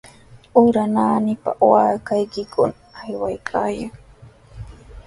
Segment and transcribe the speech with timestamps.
[0.61, 3.93] Ura naanipami waakaykikuna aywaykaayan.